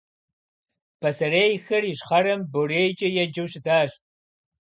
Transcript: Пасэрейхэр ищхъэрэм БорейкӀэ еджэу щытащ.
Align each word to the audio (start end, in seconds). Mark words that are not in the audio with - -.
Пасэрейхэр 1.01 1.83
ищхъэрэм 1.91 2.41
БорейкӀэ 2.51 3.07
еджэу 3.23 3.47
щытащ. 3.51 3.91